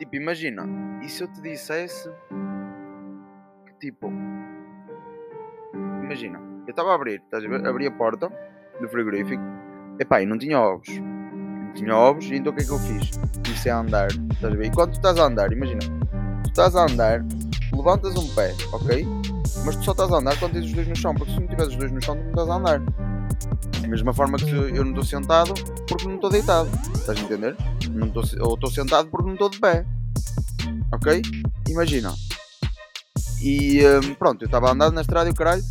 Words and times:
Tipo, 0.00 0.16
imagina, 0.16 0.66
e 1.04 1.10
se 1.10 1.22
eu 1.22 1.28
te 1.28 1.42
dissesse 1.42 2.10
que 3.66 3.74
tipo. 3.78 4.10
Imagina, 6.02 6.40
eu 6.66 6.70
estava 6.70 6.92
a 6.92 6.94
abrir, 6.94 7.20
estás 7.22 7.44
a 7.44 7.48
ver? 7.48 7.66
Abri 7.66 7.86
a 7.86 7.90
porta 7.90 8.32
do 8.80 8.88
frigorífico, 8.88 9.42
epá, 9.98 10.22
e 10.22 10.26
não 10.26 10.38
tinha 10.38 10.58
ovos. 10.58 10.88
Não 10.88 11.74
tinha 11.74 11.94
ovos, 11.94 12.24
e 12.30 12.36
então 12.36 12.50
o 12.50 12.56
que 12.56 12.62
é 12.62 12.64
que 12.64 12.72
eu 12.72 12.78
fiz? 12.78 13.10
Comecei 13.44 13.70
a 13.70 13.76
andar, 13.76 14.08
estás 14.32 14.54
a 14.54 14.56
ver? 14.56 14.68
E 14.68 14.70
quando 14.70 14.92
tu 14.92 14.96
estás 14.96 15.18
a 15.18 15.24
andar, 15.24 15.52
imagina, 15.52 15.80
tu 16.44 16.48
estás 16.48 16.74
a 16.74 16.84
andar, 16.86 17.22
levantas 17.70 18.16
um 18.16 18.34
pé, 18.34 18.54
ok? 18.72 19.06
Mas 19.66 19.76
tu 19.76 19.84
só 19.84 19.92
estás 19.92 20.10
a 20.10 20.16
andar 20.16 20.38
quando 20.38 20.54
tens 20.54 20.64
os 20.64 20.72
dois 20.72 20.88
no 20.88 20.96
chão, 20.96 21.14
porque 21.14 21.30
se 21.30 21.40
não 21.40 21.46
tiveres 21.46 21.72
os 21.72 21.76
dois 21.76 21.92
no 21.92 22.02
chão, 22.02 22.16
tu 22.16 22.22
não 22.22 22.30
estás 22.30 22.48
a 22.48 22.54
andar. 22.54 22.80
Da 23.82 23.86
mesma 23.86 24.14
forma 24.14 24.38
que 24.38 24.50
eu 24.50 24.82
não 24.82 24.92
estou 24.92 25.04
sentado 25.04 25.52
porque 25.86 26.06
não 26.06 26.14
estou 26.14 26.30
deitado. 26.30 26.70
Estás 26.94 27.18
a 27.18 27.22
entender? 27.22 27.54
Não 27.94 28.10
tô, 28.10 28.20
ou 28.40 28.54
estou 28.54 28.70
sentado 28.70 29.08
porque 29.08 29.26
não 29.26 29.34
estou 29.34 29.48
de 29.48 29.58
pé. 29.58 29.84
Ok? 30.92 31.22
Imagina. 31.68 32.14
E 33.42 33.80
um, 33.86 34.14
pronto, 34.14 34.42
eu 34.42 34.46
estava 34.46 34.68
a 34.68 34.72
andar 34.72 34.90
na 34.90 35.00
estrada 35.00 35.28
e 35.28 35.32
o 35.32 35.34
caralho. 35.34 35.62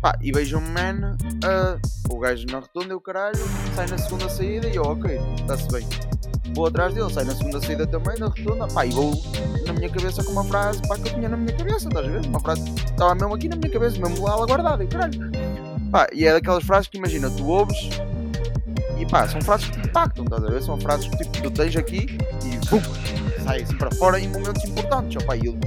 Pá, 0.00 0.18
e 0.20 0.32
vejo 0.32 0.58
um 0.58 0.60
man, 0.60 1.16
uh, 1.44 2.12
o 2.12 2.18
gajo 2.18 2.44
na 2.46 2.58
rotunda 2.58 2.92
e 2.92 2.96
o 2.96 3.00
caralho, 3.00 3.38
sai 3.76 3.86
na 3.86 3.96
segunda 3.98 4.28
saída 4.28 4.66
e 4.66 4.74
eu, 4.74 4.82
ok, 4.82 5.16
está-se 5.38 5.68
bem. 5.68 5.86
Vou 6.56 6.66
atrás 6.66 6.92
dele, 6.92 7.12
sai 7.12 7.24
na 7.24 7.34
segunda 7.36 7.60
saída 7.60 7.86
também, 7.86 8.18
na 8.18 8.26
rotunda, 8.26 8.66
pá, 8.66 8.84
e 8.84 8.90
vou 8.90 9.12
na 9.64 9.72
minha 9.72 9.88
cabeça 9.88 10.24
com 10.24 10.32
uma 10.32 10.44
frase 10.44 10.82
pá, 10.88 10.96
que 10.96 11.08
eu 11.08 11.14
tinha 11.14 11.28
na 11.28 11.36
minha 11.36 11.56
cabeça, 11.56 11.86
estás 11.88 12.04
a 12.04 12.10
ver? 12.10 12.26
Uma 12.26 12.40
frase 12.40 12.68
estava 12.74 13.14
mesmo 13.14 13.34
aqui 13.34 13.48
na 13.48 13.54
minha 13.54 13.70
cabeça, 13.70 13.98
mesmo 14.00 14.24
lá 14.24 14.44
guardada, 14.44 14.82
e 14.82 14.86
o 14.86 14.88
caralho. 14.88 15.30
Pá, 15.92 16.08
e 16.12 16.26
é 16.26 16.32
daquelas 16.32 16.64
frases 16.64 16.88
que 16.88 16.98
imagina, 16.98 17.30
tu 17.30 17.46
ouves 17.46 17.88
e 19.02 19.06
pá, 19.06 19.26
são 19.26 19.40
frases 19.40 19.68
que 19.68 19.80
te 19.80 19.88
impactam, 19.88 20.24
estás 20.24 20.44
a 20.44 20.48
ver? 20.48 20.62
São 20.62 20.80
frases 20.80 21.08
que 21.08 21.16
tipo, 21.16 21.42
tu 21.42 21.50
tens 21.50 21.74
aqui 21.76 22.06
e 22.06 22.68
pum, 22.68 22.80
sai 23.44 23.62
assim 23.62 23.76
para 23.76 23.90
fora 23.96 24.20
em 24.20 24.28
momentos 24.28 24.62
importantes. 24.64 25.20
Opa, 25.24 25.36
eu 25.36 25.58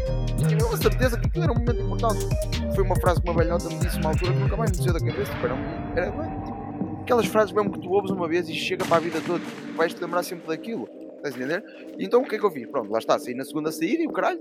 tinha 0.48 0.74
a 0.74 0.78
certeza 0.78 1.20
que 1.20 1.28
aquilo 1.28 1.44
era 1.44 1.52
um 1.52 1.56
momento 1.56 1.82
importante. 1.82 2.26
Foi 2.74 2.84
uma 2.84 2.96
frase 2.96 3.22
que 3.22 3.30
uma 3.30 3.38
velhota 3.38 3.68
me 3.68 3.76
disse 3.76 3.98
uma 4.00 4.12
altura 4.12 4.32
que 4.32 4.40
nunca 4.40 4.56
mais 4.56 4.72
me 4.72 4.78
saiu 4.78 4.94
da 4.94 5.00
cabeça. 5.00 5.34
Tipo, 5.34 5.46
era, 5.46 5.56
era 5.98 6.12
tipo, 6.46 7.02
aquelas 7.02 7.26
frases 7.26 7.52
mesmo 7.52 7.74
que 7.74 7.80
tu 7.82 7.90
ouves 7.90 8.10
uma 8.10 8.28
vez 8.28 8.48
e 8.48 8.54
chega 8.54 8.86
para 8.86 8.98
a 8.98 9.00
vida 9.02 9.20
toda, 9.28 9.44
vais-te 9.76 10.02
lembrar 10.02 10.24
sempre 10.24 10.48
daquilo. 10.48 10.88
Estás 11.18 11.36
a 11.36 11.38
entender? 11.38 11.64
E 11.98 12.06
então 12.06 12.22
o 12.22 12.26
que 12.26 12.36
é 12.36 12.40
que 12.40 12.46
eu 12.46 12.52
fiz? 12.52 12.68
Pronto, 12.68 12.90
lá 12.90 13.00
está, 13.00 13.20
saí 13.20 13.36
na 13.36 13.44
segunda 13.44 13.70
saída 13.70 14.02
e 14.02 14.08
o 14.08 14.14
caralho. 14.14 14.40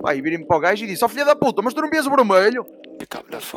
Pá, 0.00 0.14
e 0.14 0.22
virem 0.22 0.46
para 0.46 0.56
o 0.56 0.60
gajo 0.60 0.82
e 0.82 0.86
disse: 0.86 1.04
Ó 1.04 1.06
oh, 1.06 1.10
filha 1.10 1.26
da 1.26 1.36
puta, 1.36 1.60
mas 1.60 1.74
tu 1.74 1.82
não 1.82 1.90
vês 1.90 2.06
o 2.06 2.10
vermelho? 2.10 2.64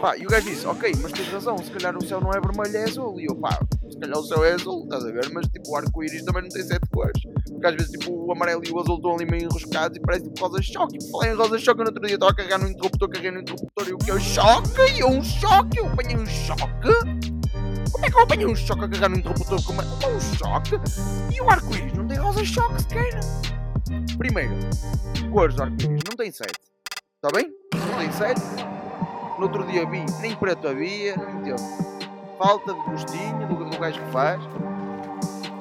Pá, 0.02 0.18
e 0.18 0.25
o 0.25 0.30
gajo 0.30 0.50
disse: 0.50 0.68
Ok, 0.68 0.92
mas 1.02 1.14
tens 1.14 1.30
razão, 1.30 1.58
se 1.58 1.72
calhar 1.72 1.95
o 1.95 2.06
céu 2.06 2.20
não 2.20 2.31
é 2.31 2.42
vermelho, 2.42 2.75
é 2.75 2.84
azul. 2.84 3.18
E 3.18 3.28
eu, 3.30 3.36
pá, 3.36 3.58
calhar 4.04 4.20
o 4.20 4.23
céu 4.23 4.44
é 4.44 4.54
azul, 4.54 4.84
estás 4.84 5.06
a 5.06 5.12
ver? 5.12 5.32
Mas 5.32 5.48
tipo, 5.48 5.72
o 5.72 5.76
arco-íris 5.76 6.23
também 6.23 6.44
não 6.44 6.50
tem 6.50 6.64
sete 6.64 6.88
cores. 6.90 7.22
Porque 7.50 7.68
às 7.68 7.73
vezes 7.73 7.92
tipo, 7.92 8.12
o 8.12 8.32
amarelo 8.32 8.62
e 8.66 8.72
o 8.72 8.80
azul 8.80 8.98
estão 8.98 9.16
ali 9.16 9.26
meio 9.26 9.44
enroscados 9.44 9.98
e 9.98 10.02
parece 10.02 10.26
tipo 10.26 10.42
rosa-choque. 10.42 10.98
Falei 11.12 11.32
em 11.32 11.36
rosa-choque 11.36 11.80
no 11.80 11.86
outro 11.86 12.06
dia, 12.06 12.16
estava 12.16 12.31
a 12.31 12.36
carregar 12.36 12.59
no 12.59 12.68
interruptor, 12.68 13.09
carreguei 13.09 13.31
no 13.31 13.40
interruptor 13.40 13.88
e 13.88 13.94
o 13.94 13.98
que 13.98 14.12
é 14.12 14.14
o 14.14 14.20
choque? 14.20 14.70
E 14.98 15.04
um 15.04 15.24
choque, 15.24 15.80
eu 15.80 15.88
apanhei 15.88 16.18
um 16.18 16.26
choque. 16.26 16.64
Como 17.92 18.06
é 18.06 18.09
que 18.09 18.18
eu 18.18 18.22
apanhei 18.22 18.46
um 18.46 18.56
choque 18.56 18.84
a 18.84 18.88
carregar 18.88 19.09
no 19.09 19.18
interruptor? 19.18 19.64
Como 19.64 19.81
é 19.81 19.86
um 19.86 20.20
choque? 20.38 20.72
E 21.34 21.42
o 21.42 21.50
arco-íris 21.50 21.94
não 21.94 22.08
tem 22.08 22.18
rosa-choque 22.18 22.81
sequer. 22.81 23.20
Primeiro, 24.18 24.54
cores 25.31 25.56
do 25.56 25.64
arco-íris 25.64 26.02
não 26.09 26.18
tem 26.18 26.31
sete. 26.31 26.59
Está 27.16 27.30
bem? 27.34 27.50
Não 27.74 27.98
tem 28.00 28.12
sete. 28.12 28.42
No 29.38 29.44
outro 29.44 29.66
dia 29.66 29.86
vi, 29.90 30.06
nem 30.22 30.36
preto 30.36 30.68
havia, 30.68 31.16
não 31.16 31.40
entendo. 31.40 31.92
Falta 32.38 32.73
de 32.73 32.80
gostinho 32.81 33.48
do, 33.48 33.70
do 33.70 33.78
gajo 33.78 34.00
que 34.00 34.12
faz. 34.12 34.42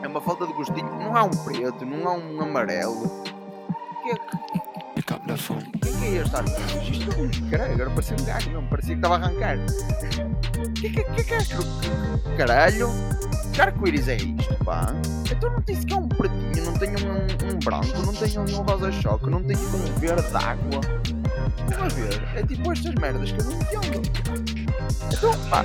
É 0.02 0.08
uma 0.08 0.20
falta 0.20 0.46
de 0.46 0.52
gostinho. 0.52 0.90
Não 0.98 1.16
há 1.16 1.24
um 1.24 1.30
preto, 1.30 1.84
não 1.84 2.08
há 2.08 2.14
um 2.14 2.40
amarelo. 2.40 3.22
Que 4.02 4.10
é 4.10 4.14
que. 4.14 4.72
Quem 5.82 5.92
que 5.98 6.04
é 6.04 6.22
este 6.22 6.36
arco-íris? 6.36 6.88
Isto 6.88 7.10
é 7.12 7.22
um 7.22 7.50
caralho, 7.50 7.72
agora 7.74 7.90
parecia 7.90 8.16
um 8.18 8.24
gajo, 8.24 8.50
não, 8.50 8.66
parecia 8.66 8.94
que 8.94 8.98
estava 8.98 9.14
a 9.14 9.18
arrancar. 9.18 9.58
Que 10.74 10.90
que, 10.90 11.02
que, 11.02 11.24
que 11.24 11.34
é 11.34 12.36
caralho? 12.36 12.88
Que 13.52 13.60
arco-íris 13.60 14.08
é 14.08 14.16
isto, 14.16 14.64
pá? 14.64 14.94
Então 15.30 15.50
não 15.50 15.62
tem 15.62 15.76
sequer 15.76 15.96
um 15.96 16.08
pretinho, 16.08 16.64
não 16.64 16.74
tem 16.74 16.90
um, 16.90 17.54
um 17.54 17.58
branco, 17.58 18.06
não 18.06 18.14
tem 18.14 18.38
um 18.38 18.62
rosa-choque, 18.62 19.30
não 19.30 19.42
tem 19.42 19.56
um 19.56 20.00
verde 20.00 20.30
d'água. 20.30 20.80
Estão 21.68 21.84
a 21.84 21.88
ver? 21.88 22.38
É 22.38 22.46
tipo 22.46 22.72
estas 22.72 22.94
merdas 22.94 23.32
que 23.32 23.40
eu 23.40 23.44
não 23.44 23.52
entendo. 23.52 24.02
Então, 25.12 25.32
pá, 25.48 25.64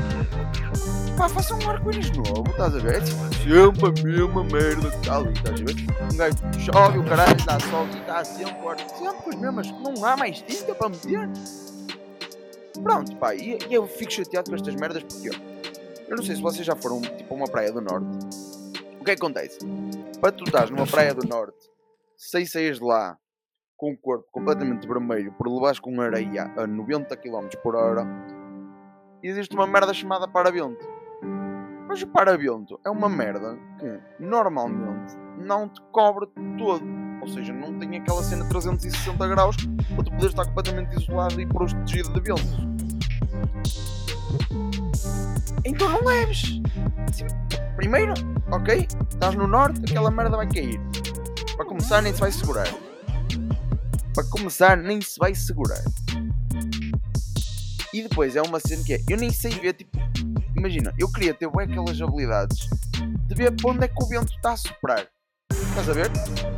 pá, 1.17 1.29
faça 1.29 1.55
um 1.55 1.69
arco-íris 1.69 2.11
novo, 2.11 2.49
estás 2.49 2.75
a 2.75 2.79
ver? 2.79 2.95
É 2.95 3.01
tipo, 3.01 3.23
sempre 3.33 3.87
a 3.87 4.03
mesma 4.03 4.43
merda 4.43 4.91
que 4.91 4.97
está 4.97 5.15
ali, 5.17 5.33
estás 5.33 5.61
a 5.61 5.63
ver? 5.63 5.75
Um 6.13 6.17
gajo 6.17 6.37
chove, 6.59 6.99
o 6.99 7.03
caralho 7.05 7.45
dá 7.45 7.59
sol 7.59 7.87
e 7.87 7.97
está 7.97 8.23
sempre, 8.23 8.53
sempre 8.97 9.29
os 9.29 9.35
mesmos, 9.35 9.71
não 9.71 10.05
há 10.05 10.17
mais 10.17 10.41
tinta 10.41 10.75
para 10.75 10.89
meter. 10.89 11.29
Pronto, 12.83 13.15
pá, 13.17 13.35
e, 13.35 13.57
e, 13.69 13.73
eu 13.73 13.87
fico 13.87 14.11
chateado 14.11 14.49
com 14.49 14.55
estas 14.55 14.75
merdas 14.75 15.03
porque 15.03 15.29
eu, 15.29 16.15
não 16.15 16.23
sei 16.23 16.35
se 16.35 16.41
vocês 16.41 16.65
já 16.65 16.75
foram 16.75 17.01
tipo 17.01 17.33
a 17.33 17.37
uma 17.37 17.47
praia 17.47 17.71
do 17.71 17.81
norte. 17.81 18.07
O 18.99 19.03
que 19.03 19.11
é 19.11 19.15
que 19.15 19.21
acontece? 19.23 19.59
Para 20.19 20.31
tu 20.31 20.43
estás 20.43 20.69
numa 20.69 20.85
praia 20.85 21.13
do 21.13 21.27
norte, 21.27 21.57
sem 22.15 22.45
saís 22.45 22.77
de 22.77 22.83
lá 22.83 23.17
com 23.77 23.91
o 23.91 23.97
corpo 23.97 24.27
completamente 24.31 24.87
vermelho 24.87 25.31
por 25.33 25.47
levares 25.47 25.79
com 25.79 26.01
areia 26.01 26.51
a 26.57 26.65
90 26.65 27.15
km 27.15 27.47
por 27.61 27.75
hora, 27.75 28.05
existe 29.21 29.55
uma 29.55 29.67
merda 29.67 29.93
chamada 29.93 30.27
paravento. 30.27 30.85
Mas 31.87 32.01
o 32.01 32.07
paravento 32.07 32.79
é 32.83 32.89
uma 32.89 33.07
merda 33.07 33.57
que 33.79 33.99
normalmente 34.19 35.15
não 35.37 35.69
te 35.69 35.79
cobre 35.91 36.27
todo. 36.57 36.83
Ou 37.21 37.27
seja, 37.27 37.53
não 37.53 37.77
tem 37.79 37.97
aquela 37.97 38.21
cena 38.21 38.47
360 38.49 39.27
graus 39.27 39.55
para 39.55 40.03
tu 40.03 40.11
poderes 40.11 40.27
estar 40.27 40.45
completamente 40.45 40.97
isolado 40.97 41.39
e 41.39 41.45
protegido 41.45 42.11
de 42.13 42.19
ventos. 42.19 42.67
Então 45.63 45.89
não 45.89 46.03
leves. 46.03 46.61
Primeiro, 47.75 48.13
ok? 48.51 48.87
Estás 49.09 49.35
no 49.35 49.47
norte, 49.47 49.81
aquela 49.89 50.11
merda 50.11 50.35
vai 50.35 50.47
cair. 50.47 50.79
Para 51.55 51.65
começar, 51.65 52.01
nem 52.01 52.13
se 52.13 52.19
vai 52.19 52.31
segurar. 52.31 52.67
Para 54.17 54.25
começar, 54.29 54.75
nem 54.75 54.99
se 54.99 55.19
vai 55.19 55.35
segurar. 55.35 55.83
E 57.93 58.01
depois 58.01 58.35
é 58.35 58.41
uma 58.41 58.59
cena 58.59 58.83
que 58.83 58.95
é. 58.95 58.99
Eu 59.07 59.15
nem 59.15 59.31
sei 59.31 59.51
ver, 59.51 59.73
tipo. 59.73 59.95
Imagina, 60.55 60.91
eu 60.97 61.07
queria 61.11 61.35
ter 61.35 61.47
bem 61.51 61.67
aquelas 61.67 62.01
habilidades 62.01 62.67
de 63.27 63.35
ver 63.35 63.55
para 63.55 63.69
onde 63.69 63.85
é 63.85 63.87
que 63.87 64.03
o 64.03 64.07
vento 64.07 64.33
está 64.33 64.53
a 64.53 64.57
soprar. 64.57 65.05
Estás 65.51 65.87
a 65.87 65.93
ver? 65.93 66.09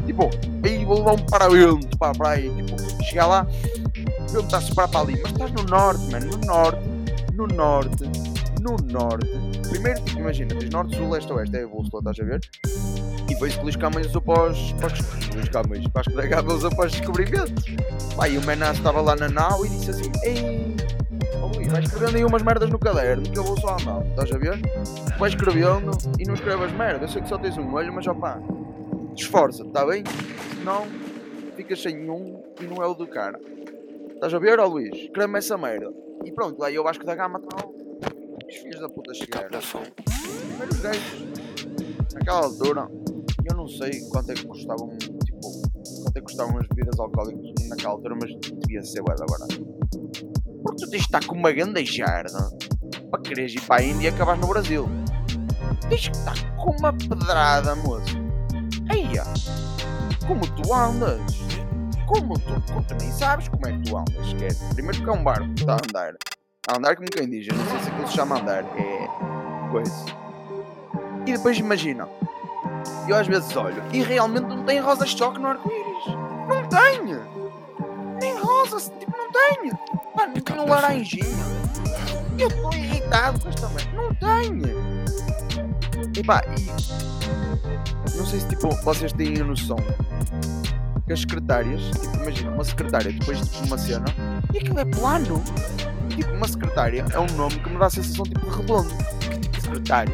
Tipo, 0.06 0.30
aí 0.64 0.86
vou 0.86 1.00
levar 1.00 1.12
um 1.12 1.26
para-vento 1.26 1.98
para 1.98 2.12
a 2.12 2.16
praia. 2.16 2.50
Tipo, 2.50 3.04
chegar 3.04 3.28
lá, 3.28 3.46
o 3.46 4.32
vento 4.32 4.46
está 4.46 4.60
a 4.60 4.62
soprar 4.62 4.88
para 4.88 5.02
ali. 5.02 5.22
Mas 5.22 5.34
estás 5.34 5.52
no 5.52 5.64
norte, 5.64 6.12
mano. 6.12 6.28
No 6.28 6.38
norte, 6.38 6.90
no 7.34 7.46
norte, 7.46 8.04
no 8.62 8.78
norte. 8.90 9.30
Primeiro, 9.68 10.02
tipo, 10.06 10.20
imagina, 10.20 10.56
tens 10.56 10.70
norte, 10.70 10.96
sul, 10.96 11.10
leste, 11.10 11.34
oeste. 11.34 11.58
É 11.58 11.64
a 11.64 11.68
bússola, 11.68 12.10
estás 12.10 12.20
a 12.22 12.24
ver? 12.24 12.40
E 13.30 13.34
depois 13.34 13.56
que 13.56 13.64
Luís 13.64 13.76
Camões 13.76 14.08
usou 14.08 14.22
para 14.22 14.52
os. 14.52 14.74
Para 14.74 14.88
os 14.88 15.30
Luís 15.36 15.50
Camões, 15.50 15.88
para 15.88 16.02
as 16.02 16.30
Gama 16.30 16.54
usou 16.54 16.76
para 16.76 16.88
os 16.88 16.92
descobrimentos. 16.92 17.64
Pá, 18.16 18.28
e 18.28 18.38
o 18.38 18.46
Menas 18.46 18.78
estava 18.78 19.02
lá 19.02 19.16
na 19.16 19.30
nau 19.30 19.66
e 19.66 19.70
disse 19.70 19.92
assim: 19.92 20.12
Ei, 20.24 20.76
oh 21.42 21.56
Luís, 21.56 21.72
vai 21.72 21.84
escrevendo 21.84 22.18
aí 22.18 22.26
umas 22.26 22.42
merdas 22.42 22.70
no 22.70 22.80
caderno 22.80 23.24
que 23.24 23.38
eu 23.38 23.44
vou 23.44 23.60
só 23.60 23.76
à 23.76 23.80
mão, 23.86 24.04
estás 24.10 24.32
a 24.32 24.38
ver? 24.38 24.60
Vai 25.18 25.30
escrevendo 25.30 25.92
e 26.18 26.24
não 26.26 26.34
escrevas 26.34 26.72
merda. 26.72 27.06
Eu 27.06 27.10
sei 27.10 27.22
que 27.22 27.30
só 27.30 27.38
tens 27.38 27.58
um 27.58 27.74
olho, 27.74 27.94
mas 27.94 28.08
opá, 28.08 28.40
esforça, 29.16 29.64
está 29.64 29.86
bem? 29.86 30.04
Senão 30.58 30.88
ficas 31.56 31.82
sem 31.82 32.10
um 32.10 32.42
e 32.60 32.64
não 32.64 32.82
é 32.82 32.88
o 32.88 32.94
do 32.94 33.06
cara. 33.06 33.40
Estás 34.14 34.34
a 34.34 34.40
ver, 34.40 34.60
ó 34.60 34.66
Luís? 34.66 34.96
Escreve-me 34.96 35.38
essa 35.38 35.58
merda. 35.58 35.94
E 36.26 36.32
pronto, 36.32 36.60
lá 36.60 36.72
eu 36.72 36.88
acho 36.88 37.00
que 37.00 37.06
da 37.06 37.16
Gama 37.16 37.40
tal. 37.40 37.74
Os 38.48 38.56
filhos 38.56 38.80
da 38.82 38.90
puta 38.90 39.14
chegaram. 39.14 39.50
Primeiros 39.50 40.80
gajos. 40.80 41.28
Naquela 42.14 42.40
altura, 42.40 42.90
eu 43.50 43.58
não 43.58 43.68
sei 43.68 44.02
quanto 44.10 44.32
é 44.32 44.36
que 44.36 44.46
custavam, 44.46 44.98
tipo, 44.98 45.40
quanto 46.04 46.18
é 46.18 46.20
que 46.20 46.22
custavam 46.22 46.58
as 46.60 46.68
bebidas 46.68 47.00
alcoólicas 47.00 47.70
naquela 47.70 47.94
altura, 47.94 48.16
mas 48.22 48.32
devia 48.62 48.84
ser 48.84 49.02
bué 49.02 49.16
agora. 49.20 49.48
Porque 50.64 50.84
tu 50.84 50.90
tens 50.90 51.02
de 51.02 51.06
estar 51.06 51.26
com 51.26 51.36
uma 51.36 51.52
grande 51.52 51.84
jarda 51.86 52.50
para 53.10 53.22
quereres 53.22 53.54
ir 53.54 53.62
para 53.62 53.82
a 53.82 53.84
Índia 53.84 54.10
e 54.10 54.14
acabar 54.14 54.38
no 54.38 54.48
Brasil. 54.48 54.88
Tens 55.90 56.08
que 56.08 56.16
estar 56.16 56.56
com 56.58 56.72
uma 56.72 56.94
pedrada, 56.94 57.76
moço. 57.76 58.18
Eia, 58.94 59.24
como 60.28 60.42
tu 60.42 60.74
andas? 60.74 61.22
Como 62.08 62.40
tu, 62.40 62.62
como 62.68 62.84
tu 62.84 62.96
nem 63.00 63.12
sabes 63.12 63.48
como 63.48 63.68
é 63.68 63.72
que 63.72 63.90
tu 63.90 63.98
andas, 63.98 64.28
esquece. 64.28 64.74
Primeiro 64.74 65.04
que 65.04 65.10
é 65.10 65.14
um 65.14 65.24
barco 65.24 65.48
que 65.54 65.62
está 65.62 65.74
a 65.74 65.78
andar. 65.78 66.16
A 66.68 66.78
andar 66.78 66.96
como 66.96 67.10
quem 67.10 67.30
diz, 67.30 67.48
eu 67.48 67.56
não 67.56 67.66
sei 67.66 67.80
se 67.80 67.90
aquilo 67.90 68.08
se 68.08 68.14
chama 68.14 68.40
andar, 68.40 68.64
é 68.78 69.08
coisa. 69.72 70.06
E 71.26 71.34
depois 71.34 71.58
imagina, 71.58 72.08
eu 73.08 73.16
às 73.16 73.28
vezes 73.28 73.56
olho 73.56 73.82
e 73.92 74.02
realmente 74.02 74.46
não 74.48 74.64
tem 74.64 74.80
rosa-choque 74.80 75.40
no 75.40 75.48
arco-íris. 75.48 76.06
Não 76.48 76.68
tenho! 76.68 77.22
Nem 78.22 78.40
rosa, 78.40 78.92
tipo, 79.00 79.12
não 79.18 79.32
tenho! 79.32 79.80
Mano, 80.16 80.42
tem 80.42 80.60
um 80.60 80.68
laranjinha. 80.68 81.26
Eu 82.38 82.48
estou 82.48 82.74
irritado 82.74 83.40
com 83.40 83.50
esta 83.50 83.68
merda. 83.70 83.92
Não 83.94 84.14
tenho! 84.16 84.80
E 86.16 86.24
pá, 86.24 86.42
e. 86.58 86.66
Não 88.18 88.26
sei 88.26 88.40
se 88.40 88.48
tipo, 88.48 88.70
vocês 88.84 89.14
têm 89.14 89.40
a 89.42 89.44
noção 89.44 89.78
que 91.06 91.14
as 91.14 91.22
secretárias, 91.22 91.82
tipo, 92.00 92.18
imagina, 92.18 92.52
uma 92.52 92.64
secretária 92.64 93.12
depois 93.12 93.42
de 93.42 93.68
uma 93.68 93.78
cena, 93.78 94.06
e 94.54 94.60
aquilo 94.60 94.80
é 94.80 94.86
plano. 94.86 95.44
Tipo, 96.10 96.32
uma 96.34 96.48
secretária 96.48 97.06
é 97.12 97.20
um 97.20 97.26
nome 97.36 97.60
que 97.60 97.70
me 97.70 97.78
dá 97.78 97.88
a 97.88 97.90
sensação 97.90 98.26
tipo 98.26 98.40
de 98.42 98.58
redondo. 98.58 98.90
Secretária. 99.60 100.14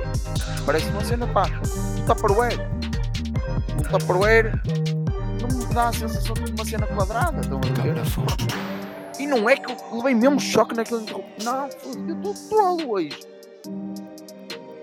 Parece 0.66 0.88
uma 0.90 1.04
cena, 1.04 1.28
pá, 1.28 1.50
Tupperware. 2.06 2.60
Um 3.74 3.84
Tupperware 3.98 4.52
não 5.42 5.58
me 5.58 5.74
dá 5.74 5.90
a 5.90 5.94
sensação 5.94 6.36
de 6.36 6.52
uma 6.52 6.64
cena 6.64 6.86
quadrada, 6.86 7.42
estão 7.42 7.58
a 7.58 7.82
ver? 7.82 7.96
E 9.20 9.26
não 9.26 9.50
é 9.50 9.58
que 9.58 9.72
eu 9.72 9.98
levei 9.98 10.14
mesmo 10.14 10.40
choque 10.40 10.76
naquele 10.76 11.02
interruptor. 11.02 11.44
Não, 11.44 11.68
eu 12.08 12.16
estou 12.16 12.50
tolo 12.50 12.92
hoje. 12.92 13.20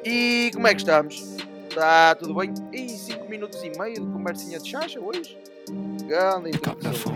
E 0.05 0.51
como 0.53 0.67
é 0.67 0.75
que 0.75 0.81
estamos? 0.81 1.37
Está 1.69 2.17
tudo 2.17 2.35
bem? 2.35 2.53
E 2.73 2.89
5 2.89 3.29
minutos 3.29 3.63
e 3.63 3.71
meio 3.79 3.95
de 3.95 4.13
conversinha 4.13 4.59
de 4.59 4.69
chacha 4.69 4.99
hoje? 4.99 5.39
Grande 6.05 6.51
introdução. 6.51 7.15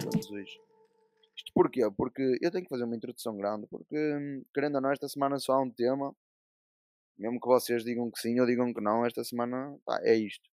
Isto 1.36 1.52
porquê? 1.52 1.90
Porque 1.96 2.38
eu 2.40 2.50
tenho 2.52 2.62
que 2.62 2.70
fazer 2.70 2.84
uma 2.84 2.94
introdução 2.94 3.36
grande, 3.36 3.66
porque 3.66 4.42
querendo 4.54 4.76
ou 4.76 4.80
não, 4.80 4.92
esta 4.92 5.08
semana 5.08 5.36
só 5.40 5.54
há 5.54 5.62
um 5.62 5.70
tema. 5.70 6.14
Mesmo 7.18 7.40
que 7.40 7.46
vocês 7.46 7.84
digam 7.84 8.10
que 8.10 8.18
sim 8.18 8.38
ou 8.40 8.46
digam 8.46 8.72
que 8.74 8.80
não, 8.80 9.04
esta 9.06 9.24
semana 9.24 9.78
pá, 9.84 9.98
é 10.02 10.14
isto. 10.14 10.48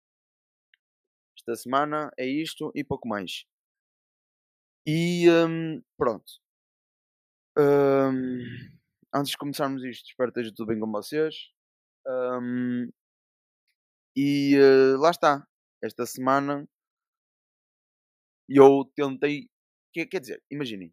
Esta 1.39 1.57
semana 1.57 2.13
é 2.19 2.27
isto 2.27 2.71
e 2.75 2.85
pouco 2.85 3.09
mais. 3.09 3.45
E 4.87 5.29
um, 5.31 5.83
pronto. 5.97 6.31
Um, 7.59 8.41
antes 9.15 9.33
de 9.33 9.39
começarmos 9.39 9.83
isto, 9.85 10.07
espero 10.09 10.33
que 10.33 10.41
esteja 10.41 10.55
tudo 10.55 10.69
bem 10.69 10.81
com 10.81 10.91
vocês. 10.91 11.51
Um, 12.07 12.91
e 14.17 14.57
uh, 14.59 14.99
lá 14.99 15.11
está. 15.11 15.47
Esta 15.83 16.05
semana 16.05 16.69
eu 18.49 18.85
tentei. 18.95 19.49
Quer, 19.93 20.07
quer 20.07 20.21
dizer, 20.21 20.43
imaginem. 20.51 20.93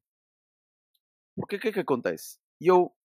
Porque 1.35 1.57
o 1.57 1.59
que 1.59 1.67
é 1.69 1.71
que 1.73 1.79
acontece? 1.79 2.39
Eu, 2.59 2.95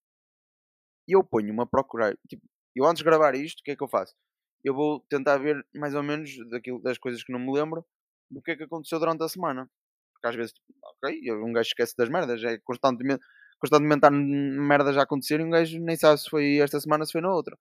eu 1.07 1.23
ponho-me 1.23 1.61
a 1.61 1.65
procurar. 1.65 2.15
Tipo, 2.29 2.47
eu 2.75 2.85
antes 2.85 2.99
de 2.99 3.05
gravar 3.05 3.35
isto, 3.35 3.59
o 3.59 3.63
que 3.63 3.71
é 3.71 3.75
que 3.75 3.83
eu 3.83 3.87
faço? 3.87 4.15
Eu 4.63 4.73
vou 4.73 5.01
tentar 5.09 5.37
ver 5.37 5.65
mais 5.75 5.93
ou 5.95 6.03
menos 6.03 6.31
daquilo, 6.49 6.81
das 6.81 6.97
coisas 6.97 7.23
que 7.23 7.31
não 7.31 7.39
me 7.39 7.51
lembro 7.51 7.85
do 8.31 8.41
que 8.41 8.51
é 8.51 8.55
que 8.55 8.63
aconteceu 8.63 8.99
durante 8.99 9.23
a 9.23 9.29
semana. 9.29 9.69
Porque 10.13 10.27
às 10.27 10.35
vezes, 10.35 10.53
ok, 10.83 11.31
um 11.33 11.53
gajo 11.53 11.67
esquece 11.67 11.95
das 11.97 12.09
merdas, 12.09 12.43
é 12.43 12.57
constantemente, 12.59 13.23
constantemente 13.59 14.05
há 14.05 14.11
merdas 14.11 14.97
a 14.97 15.03
acontecer 15.03 15.39
e 15.39 15.43
um 15.43 15.49
gajo 15.49 15.79
nem 15.79 15.95
sabe 15.97 16.19
se 16.19 16.29
foi 16.29 16.57
esta 16.59 16.79
semana, 16.79 17.05
se 17.05 17.11
foi 17.11 17.21
na 17.21 17.33
outra. 17.33 17.57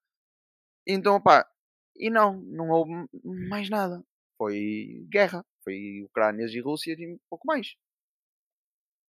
Então, 0.87 1.17
opá, 1.17 1.47
e 1.97 2.11
não, 2.11 2.41
não 2.43 2.71
houve 2.71 2.93
mais 3.25 3.69
nada. 3.69 4.03
Foi 4.39 5.07
guerra. 5.11 5.45
Foi 5.65 6.03
Ucrânia 6.05 6.47
e 6.47 6.61
Rússia 6.61 6.93
e 6.93 7.19
pouco 7.31 7.47
mais. 7.47 7.77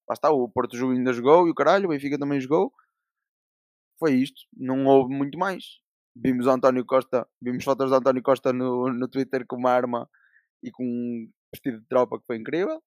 Lá 0.07 0.13
está, 0.13 0.29
o 0.31 0.49
Porto 0.49 0.75
ainda 0.91 1.13
jogou 1.13 1.47
e 1.47 1.51
o 1.51 1.55
caralho, 1.55 1.85
o 1.85 1.89
Benfica 1.89 2.19
também 2.19 2.39
jogou. 2.39 2.73
Foi 3.97 4.13
isto, 4.13 4.41
não 4.55 4.85
houve 4.85 5.13
muito 5.13 5.37
mais. 5.37 5.82
Vimos 6.15 6.47
António 6.47 6.85
Costa, 6.85 7.27
vimos 7.41 7.63
fotos 7.63 7.89
do 7.89 7.95
António 7.95 8.21
Costa 8.21 8.53
no, 8.53 8.91
no 8.93 9.07
Twitter 9.07 9.45
com 9.47 9.55
uma 9.57 9.71
arma 9.71 10.09
e 10.61 10.71
com 10.71 10.83
um 10.83 11.31
vestido 11.51 11.79
de 11.81 11.87
tropa 11.87 12.19
que 12.19 12.25
foi 12.25 12.37
incrível. 12.37 12.81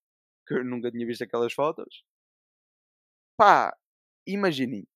Que 0.47 0.55
eu 0.55 0.65
nunca 0.65 0.91
tinha 0.93 1.07
visto 1.07 1.23
aquelas 1.25 1.53
fotos. 1.53 2.05
Pá, 3.37 3.77
imaginem, 4.27 4.87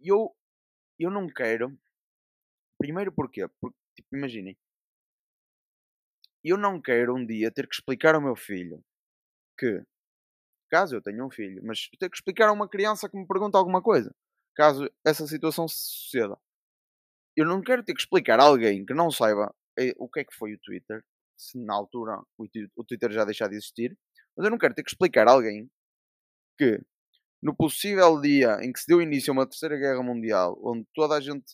eu, 0.00 0.34
eu 0.98 1.10
não 1.10 1.26
quero. 1.28 1.76
Primeiro 2.78 3.12
porquê? 3.12 3.48
Porque, 3.60 3.76
tipo, 3.96 4.16
imaginem, 4.16 4.56
eu 6.44 6.56
não 6.56 6.80
quero 6.80 7.14
um 7.16 7.26
dia 7.26 7.50
ter 7.50 7.66
que 7.68 7.74
explicar 7.74 8.14
ao 8.14 8.22
meu 8.22 8.36
filho 8.36 8.82
que, 9.58 9.82
caso 10.70 10.96
eu 10.96 11.02
tenha 11.02 11.24
um 11.24 11.30
filho, 11.30 11.62
mas 11.64 11.88
ter 11.98 12.10
que 12.10 12.16
explicar 12.16 12.48
a 12.48 12.52
uma 12.52 12.68
criança 12.68 13.08
que 13.08 13.16
me 13.16 13.26
pergunta 13.26 13.58
alguma 13.58 13.82
coisa, 13.82 14.14
caso 14.54 14.88
essa 15.04 15.26
situação 15.26 15.68
se 15.68 15.76
suceda. 15.76 16.38
Eu 17.36 17.46
não 17.46 17.62
quero 17.62 17.84
ter 17.84 17.94
que 17.94 18.00
explicar 18.00 18.40
a 18.40 18.44
alguém 18.44 18.84
que 18.84 18.94
não 18.94 19.10
saiba 19.10 19.54
eh, 19.78 19.92
o 19.98 20.08
que 20.08 20.20
é 20.20 20.24
que 20.24 20.34
foi 20.34 20.54
o 20.54 20.58
Twitter, 20.58 21.04
se 21.36 21.58
na 21.58 21.74
altura 21.74 22.18
o 22.38 22.84
Twitter 22.84 23.12
já 23.12 23.24
deixar 23.24 23.48
de 23.48 23.56
existir, 23.56 23.96
mas 24.36 24.44
eu 24.44 24.50
não 24.50 24.58
quero 24.58 24.74
ter 24.74 24.82
que 24.82 24.90
explicar 24.90 25.28
a 25.28 25.32
alguém 25.32 25.70
que 26.58 26.80
no 27.42 27.54
possível 27.54 28.20
dia 28.20 28.58
em 28.62 28.72
que 28.72 28.80
se 28.80 28.86
deu 28.86 29.00
início 29.00 29.30
a 29.30 29.34
uma 29.34 29.46
terceira 29.46 29.76
guerra 29.76 30.02
mundial, 30.02 30.58
onde 30.62 30.86
toda 30.94 31.14
a 31.14 31.20
gente 31.20 31.44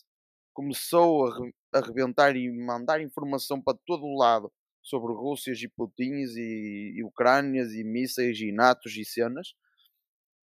começou 0.53 1.27
a 1.27 1.79
arrebentar 1.79 2.35
e 2.35 2.49
mandar 2.51 3.01
informação 3.01 3.61
para 3.61 3.77
todo 3.85 4.05
o 4.05 4.17
lado 4.17 4.51
sobre 4.81 5.13
Rússias 5.13 5.61
e 5.61 5.67
Putins 5.67 6.35
e, 6.35 6.93
e 6.97 7.03
Ucrânias 7.03 7.73
e 7.73 7.83
mísseis 7.83 8.39
e 8.39 8.51
natos 8.51 8.95
e 8.95 9.03
cenas. 9.03 9.53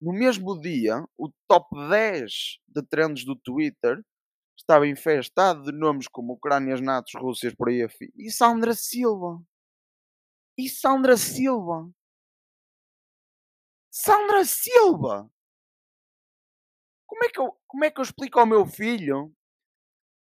No 0.02 0.14
mesmo 0.14 0.60
dia, 0.60 1.04
o 1.18 1.30
top 1.48 1.68
10 1.90 2.32
de 2.68 2.82
trends 2.84 3.26
do 3.26 3.36
Twitter 3.36 4.02
estava 4.60 4.88
infestado 4.88 5.64
de 5.64 5.72
nomes 5.72 6.08
como 6.08 6.34
Ucrânias, 6.34 6.82
Natos, 6.82 7.14
Rússias, 7.16 7.56
por 7.56 7.70
aí 7.70 7.84
afim. 7.84 8.10
E 8.16 8.30
Sandra 8.30 8.74
Silva. 8.74 9.42
E 10.58 10.70
Sandra 10.70 11.18
Silva. 11.18 11.90
Sandra 13.90 14.46
Silva! 14.46 15.30
Como 17.08 17.24
é 17.24 17.30
que 17.30 17.40
eu, 17.40 17.58
como 17.68 17.86
é 17.86 17.92
que 17.92 18.00
eu 18.00 18.04
explico 18.04 18.40
ao 18.40 18.46
meu 18.46 18.66
filho 18.66 19.34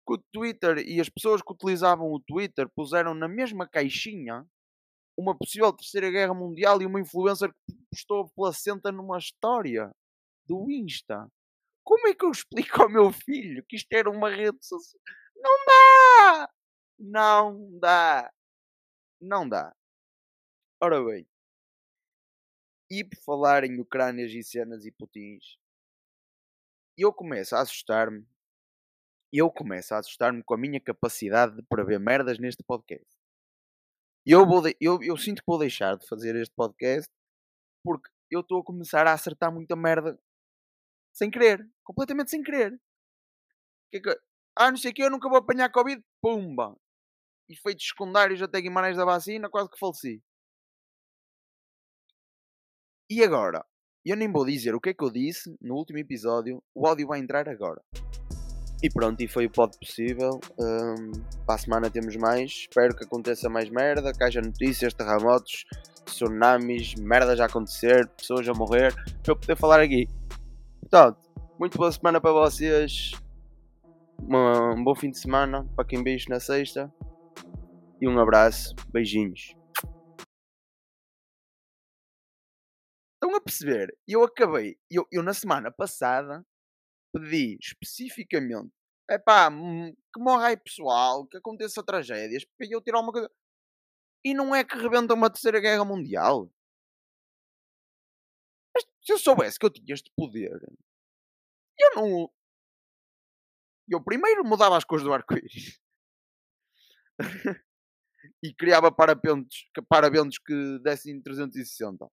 que 0.07 0.15
o 0.15 0.19
Twitter 0.33 0.79
e 0.79 1.01
as 1.01 1.09
pessoas 1.09 1.43
que 1.43 1.53
utilizavam 1.53 2.11
o 2.11 2.21
Twitter 2.21 2.69
puseram 2.75 3.15
na 3.15 3.29
mesma 3.29 3.69
caixinha 3.69 4.47
uma 5.17 5.37
possível 5.37 5.73
terceira 5.73 6.11
guerra 6.11 6.33
mundial 6.33 6.81
e 6.81 6.87
uma 6.87 7.01
influencer 7.01 7.53
que 7.67 7.77
postou 7.91 8.23
a 8.23 8.29
placenta 8.31 8.91
numa 8.91 9.19
história 9.19 9.91
do 10.47 10.71
Insta. 10.71 11.31
Como 11.85 12.09
é 12.09 12.15
que 12.15 12.25
eu 12.25 12.31
explico 12.31 12.83
ao 12.83 12.89
meu 12.89 13.13
filho 13.13 13.65
que 13.69 13.77
isto 13.77 13.93
era 13.93 14.11
uma 14.11 14.31
rede 14.31 14.59
social? 14.65 15.01
Não 15.37 15.65
dá! 15.67 16.51
Não 16.99 17.79
dá! 17.79 18.33
Não 19.21 19.49
dá. 19.49 19.75
Ora 20.83 21.05
bem, 21.05 21.27
e 22.91 23.05
por 23.05 23.17
falar 23.23 23.65
em 23.65 23.79
Ucrânias 23.81 24.33
e 24.33 24.43
cenas 24.43 24.85
e 24.85 24.91
putins, 24.91 25.59
eu 26.97 27.13
começo 27.13 27.55
a 27.55 27.61
assustar-me 27.61 28.27
eu 29.33 29.51
começo 29.51 29.95
a 29.95 29.99
assustar-me 29.99 30.43
com 30.43 30.55
a 30.55 30.59
minha 30.59 30.81
capacidade 30.81 31.55
de 31.55 31.63
prever 31.63 32.01
merdas 32.01 32.39
neste 32.39 32.65
podcast. 32.65 33.07
Eu, 34.27 34.45
vou 34.45 34.61
de, 34.61 34.77
eu, 34.81 35.01
eu 35.03 35.17
sinto 35.17 35.41
que 35.41 35.47
vou 35.47 35.59
deixar 35.59 35.97
de 35.97 36.07
fazer 36.07 36.35
este 36.37 36.55
podcast 36.55 37.11
porque 37.83 38.11
eu 38.31 38.41
estou 38.41 38.61
a 38.61 38.65
começar 38.65 39.07
a 39.07 39.13
acertar 39.13 39.53
muita 39.53 39.77
merda 39.77 40.19
sem 41.21 41.31
querer, 41.31 41.69
completamente 41.85 42.31
sem 42.31 42.43
querer. 42.43 42.81
Que 43.91 43.99
é 43.99 44.01
que, 44.01 44.21
ah, 44.57 44.71
não 44.71 44.79
sei 44.79 44.91
o 44.91 44.95
que, 44.95 45.03
eu 45.03 45.11
nunca 45.11 45.29
vou 45.29 45.37
apanhar 45.37 45.71
Covid, 45.71 46.03
pumba! 46.23 46.75
Efeitos 47.47 47.89
secundários 47.89 48.41
até 48.41 48.59
Guimarães 48.59 48.97
da 48.97 49.05
vacina, 49.05 49.51
quase 49.51 49.69
que 49.69 49.79
faleci. 49.79 50.23
E 53.11 53.23
agora? 53.23 53.67
Eu 54.03 54.17
nem 54.17 54.33
vou 54.33 54.47
dizer 54.47 54.75
o 54.75 54.81
que 54.81 54.91
é 54.91 54.95
que 54.95 55.05
eu 55.05 55.11
disse 55.11 55.55
no 55.61 55.75
último 55.75 55.99
episódio, 55.99 56.63
o 56.75 56.87
áudio 56.87 57.09
vai 57.09 57.19
entrar 57.19 57.47
agora. 57.51 57.83
E 58.83 58.89
pronto, 58.89 59.21
e 59.21 59.29
foi 59.29 59.45
o 59.45 59.51
pod 59.51 59.77
possível. 59.79 60.41
Um, 60.59 61.13
para 61.45 61.57
a 61.57 61.59
semana 61.59 61.91
temos 61.91 62.17
mais. 62.17 62.51
Espero 62.51 62.97
que 62.97 63.05
aconteça 63.05 63.51
mais 63.51 63.69
merda, 63.69 64.11
que 64.15 64.25
haja 64.25 64.41
notícias, 64.41 64.95
terremotos, 64.95 65.67
tsunamis, 66.07 66.95
merda 66.95 67.37
já 67.37 67.45
acontecer, 67.45 68.09
pessoas 68.09 68.49
a 68.49 68.55
morrer, 68.55 68.95
para 69.23 69.33
eu 69.33 69.37
poder 69.37 69.57
falar 69.57 69.81
aqui. 69.81 70.09
Portanto, 70.81 71.21
muito 71.59 71.77
boa 71.77 71.93
semana 71.93 72.21
para 72.21 72.33
vocês. 72.33 73.13
Um 74.19 74.83
bom 74.83 74.95
fim 74.95 75.11
de 75.11 75.19
semana 75.19 75.69
para 75.77 75.85
quem 75.85 76.03
beijo 76.03 76.29
na 76.29 76.41
sexta. 76.41 76.93
E 78.01 78.09
um 78.09 78.19
abraço, 78.19 78.75
beijinhos. 78.93 79.55
Estão 83.15 83.37
a 83.37 83.41
perceber? 83.41 83.97
Eu 84.09 84.25
acabei, 84.25 84.79
eu, 84.91 85.07
eu 85.13 85.23
na 85.23 85.35
semana 85.35 85.71
passada 85.71 86.45
pedi 87.13 87.59
especificamente 87.61 88.73
é 89.11 89.19
pá, 89.19 89.51
que 89.51 90.21
morra 90.21 90.49
aí 90.49 90.57
pessoal, 90.57 91.27
que 91.27 91.37
aconteça 91.37 91.83
tragédias, 91.83 92.45
para 92.45 92.69
eu 92.71 92.81
tirar 92.81 93.01
uma 93.01 93.11
coisa. 93.11 93.29
E 94.25 94.33
não 94.33 94.55
é 94.55 94.63
que 94.63 94.77
rebenta 94.77 95.15
uma 95.15 95.29
terceira 95.29 95.59
guerra 95.59 95.85
mundial. 95.85 96.49
Se 99.11 99.15
eu 99.15 99.19
soubesse 99.19 99.59
que 99.59 99.67
eu 99.67 99.71
tinha 99.71 99.93
este 99.93 100.09
poder, 100.17 100.61
eu 101.77 101.95
não. 101.97 102.33
Eu 103.89 104.01
primeiro 104.05 104.45
mudava 104.45 104.77
as 104.77 104.85
cores 104.85 105.03
do 105.03 105.13
arco-íris. 105.13 105.81
e 108.41 108.55
criava 108.55 108.95
parapentos, 108.95 109.69
parabentos 109.89 110.39
que 110.39 110.79
dessem 110.85 111.21
360. 111.21 112.09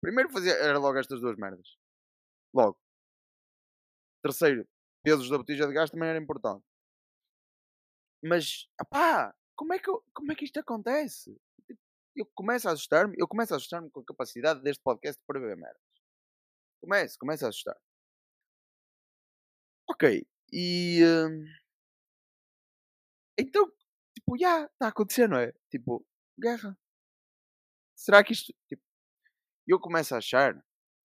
Primeiro 0.00 0.30
fazia, 0.30 0.52
era 0.52 0.78
logo 0.78 0.96
estas 0.96 1.20
duas 1.20 1.36
merdas. 1.36 1.76
Logo. 2.54 2.78
Terceiro, 4.22 4.64
pesos 5.02 5.28
da 5.28 5.38
botija 5.38 5.66
de 5.66 5.74
gás 5.74 5.90
também 5.90 6.08
era 6.08 6.22
importante. 6.22 6.64
Mas, 8.22 8.68
pá, 8.88 9.34
como 9.56 9.72
é 9.72 9.80
que, 9.80 9.90
como 10.14 10.30
é 10.30 10.36
que 10.36 10.44
isto 10.44 10.60
acontece? 10.60 11.36
Eu 12.16 12.26
começo 12.34 12.68
a 12.68 12.72
assustar-me, 12.72 13.14
eu 13.18 13.28
começo 13.28 13.54
a 13.54 13.56
assustar-me 13.56 13.90
com 13.90 14.00
a 14.00 14.04
capacidade 14.04 14.62
deste 14.62 14.82
podcast 14.82 15.20
para 15.26 15.40
ver 15.40 15.56
merdas. 15.56 15.80
Começo, 16.80 17.18
começo 17.18 17.46
a 17.46 17.48
assustar. 17.48 17.76
Ok, 19.88 20.26
e. 20.52 21.00
hum, 21.04 21.44
então, 23.38 23.66
tipo, 24.14 24.38
já, 24.38 24.64
está 24.64 24.86
a 24.86 24.88
acontecer, 24.88 25.28
não 25.28 25.38
é? 25.38 25.52
Tipo, 25.70 26.04
guerra. 26.38 26.76
Será 27.96 28.24
que 28.24 28.32
isto. 28.32 28.52
Tipo, 28.68 28.82
eu 29.66 29.80
começo 29.80 30.14
a 30.14 30.18
achar. 30.18 30.54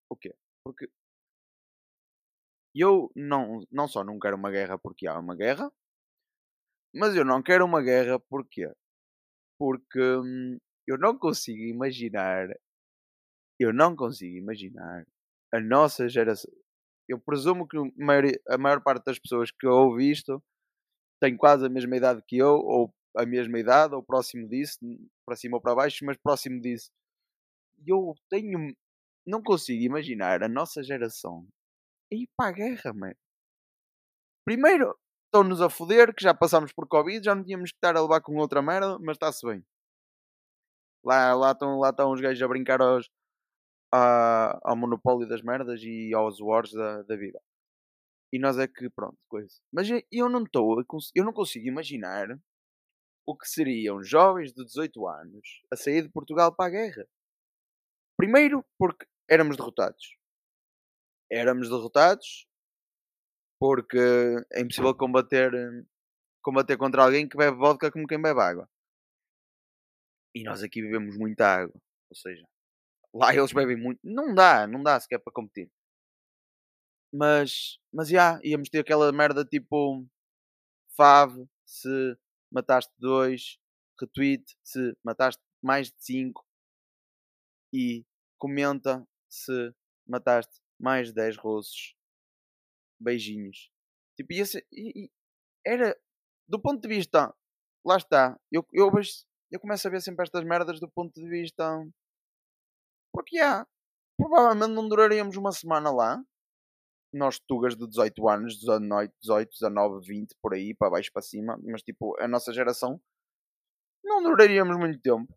O 0.09 0.15
quê? 0.15 0.35
Porque. 0.63 0.89
Eu 2.75 3.09
não, 3.15 3.65
não 3.71 3.87
só 3.87 4.03
não 4.03 4.19
quero 4.19 4.35
uma 4.35 4.51
guerra 4.51 4.77
porque 4.77 5.07
há 5.07 5.17
uma 5.17 5.35
guerra, 5.35 5.71
mas 6.93 7.15
eu 7.15 7.25
não 7.25 7.41
quero 7.41 7.65
uma 7.65 7.81
guerra 7.81 8.19
porquê? 8.19 8.71
Porque 9.57 9.99
hum, 9.99 10.57
eu 10.87 10.97
não 10.97 11.17
consigo 11.17 11.63
imaginar. 11.63 12.49
Eu 13.59 13.73
não 13.73 13.95
consigo 13.95 14.35
imaginar 14.37 15.05
a 15.53 15.59
nossa 15.59 16.09
geração. 16.09 16.51
Eu 17.07 17.19
presumo 17.19 17.67
que 17.67 17.77
a 18.49 18.57
maior, 18.57 18.81
parte 18.81 19.05
das 19.05 19.19
pessoas 19.19 19.51
que 19.51 19.67
ouve 19.67 20.11
isto 20.11 20.43
tem 21.21 21.37
quase 21.37 21.65
a 21.65 21.69
mesma 21.69 21.95
idade 21.95 22.21
que 22.27 22.37
eu, 22.37 22.55
ou 22.55 22.93
a 23.15 23.25
mesma 23.25 23.59
idade, 23.59 23.95
ou 23.95 24.03
próximo 24.03 24.47
disso, 24.49 24.79
para 25.25 25.35
cima 25.35 25.57
ou 25.57 25.61
para 25.61 25.75
baixo, 25.75 26.03
mas 26.05 26.17
próximo 26.17 26.59
disso. 26.59 26.89
Eu 27.85 28.13
tenho. 28.29 28.75
Não 29.25 29.41
consigo 29.41 29.83
imaginar 29.83 30.43
a 30.43 30.49
nossa 30.49 30.83
geração 30.83 31.47
a 32.11 32.15
ir 32.15 32.27
para 32.37 32.49
a 32.49 32.51
guerra, 32.51 32.93
mano. 32.93 33.15
Primeiro, 34.45 34.95
estão-nos 35.25 35.61
a 35.61 35.69
foder, 35.69 36.13
que 36.13 36.23
já 36.23 36.33
passámos 36.33 36.71
por 36.71 36.87
Covid, 36.87 37.25
já 37.25 37.33
não 37.33 37.43
tínhamos 37.43 37.71
que 37.71 37.77
estar 37.77 37.95
a 37.97 38.01
levar 38.01 38.21
com 38.21 38.35
outra 38.37 38.61
merda, 38.61 38.99
mas 38.99 39.15
está-se 39.15 39.45
bem. 39.45 39.63
Lá, 41.05 41.33
lá, 41.35 41.51
estão, 41.51 41.77
lá 41.79 41.89
estão 41.89 42.11
os 42.11 42.19
gajos 42.19 42.41
a 42.41 42.47
brincar 42.47 42.81
aos, 42.81 43.09
a, 43.93 44.59
ao 44.63 44.75
monopólio 44.75 45.27
das 45.27 45.41
merdas 45.41 45.81
e 45.83 46.13
aos 46.13 46.39
wars 46.39 46.71
da, 46.71 47.03
da 47.03 47.15
vida. 47.15 47.39
E 48.33 48.39
nós 48.39 48.57
é 48.57 48.67
que, 48.67 48.89
pronto, 48.89 49.17
coisa. 49.29 49.53
Mas 49.71 49.87
eu 50.11 50.27
não 50.27 50.43
estou, 50.43 50.83
eu 51.13 51.23
não 51.23 51.31
consigo 51.31 51.67
imaginar 51.67 52.27
o 53.27 53.37
que 53.37 53.47
seriam 53.47 54.03
jovens 54.03 54.53
de 54.53 54.63
18 54.65 55.07
anos 55.07 55.61
a 55.71 55.75
sair 55.75 56.03
de 56.03 56.09
Portugal 56.09 56.53
para 56.55 56.65
a 56.65 56.69
guerra. 56.69 57.07
Primeiro, 58.17 58.65
porque 58.77 59.05
éramos 59.29 59.57
derrotados. 59.57 60.17
Éramos 61.31 61.69
derrotados 61.69 62.47
porque 63.59 63.97
é 64.51 64.61
impossível 64.61 64.95
combater, 64.95 65.51
combater 66.41 66.77
contra 66.77 67.03
alguém 67.03 67.27
que 67.27 67.37
bebe 67.37 67.57
vodka 67.57 67.91
como 67.91 68.07
quem 68.07 68.21
bebe 68.21 68.39
água. 68.39 68.69
E 70.35 70.43
nós 70.43 70.61
aqui 70.61 70.81
bebemos 70.81 71.17
muita 71.17 71.47
água. 71.47 71.81
Ou 72.09 72.15
seja, 72.15 72.45
lá 73.13 73.33
eles 73.33 73.53
bebem 73.53 73.77
muito. 73.77 73.99
Não 74.03 74.35
dá, 74.35 74.67
não 74.67 74.83
dá 74.83 74.99
sequer 74.99 75.19
para 75.19 75.33
competir. 75.33 75.71
Mas, 77.13 77.79
mas 77.93 78.09
já, 78.09 78.39
íamos 78.43 78.69
ter 78.69 78.79
aquela 78.79 79.11
merda 79.13 79.45
tipo 79.45 80.05
Fav 80.97 81.33
se 81.65 82.17
mataste 82.51 82.93
dois, 82.99 83.57
retweet 83.99 84.43
se 84.63 84.97
mataste 85.03 85.41
mais 85.63 85.87
de 85.87 85.95
cinco 86.03 86.45
e 87.73 88.05
comenta 88.37 89.07
se 89.29 89.73
mataste 90.05 90.61
mais 90.79 91.07
de 91.07 91.15
10 91.15 91.37
russos. 91.37 91.95
Beijinhos. 92.99 93.71
Tipo, 94.15 94.33
ia 94.33 94.45
ser, 94.45 94.65
e, 94.71 95.05
e 95.05 95.11
era 95.65 95.97
do 96.47 96.59
ponto 96.61 96.81
de 96.81 96.87
vista, 96.87 97.33
lá 97.85 97.97
está, 97.97 98.39
eu, 98.51 98.65
eu, 98.71 98.91
vejo, 98.91 99.11
eu 99.51 99.59
começo 99.59 99.87
a 99.87 99.91
ver 99.91 100.01
sempre 100.01 100.23
estas 100.23 100.43
merdas 100.43 100.79
do 100.79 100.89
ponto 100.89 101.13
de 101.13 101.29
vista 101.29 101.63
porque 103.15 103.39
há, 103.39 103.65
provavelmente 104.17 104.73
não 104.73 104.89
duraríamos 104.89 105.37
uma 105.37 105.53
semana 105.53 105.89
lá. 105.89 106.21
Nós, 107.13 107.39
tugas 107.39 107.73
de 107.73 107.87
18 107.87 108.27
anos, 108.27 108.59
18, 108.59 109.13
18, 109.21 109.49
19, 109.51 110.05
20, 110.05 110.35
por 110.41 110.53
aí, 110.53 110.75
para 110.75 110.89
baixo, 110.89 111.09
para 111.13 111.21
cima. 111.21 111.57
Mas, 111.63 111.81
tipo, 111.81 112.13
a 112.19 112.27
nossa 112.27 112.51
geração, 112.51 113.01
não 114.03 114.21
duraríamos 114.21 114.77
muito 114.77 114.99
tempo. 114.99 115.33